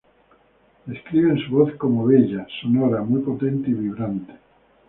[0.87, 4.33] Describen su voz como bella, sonora, muy potente y vibrante.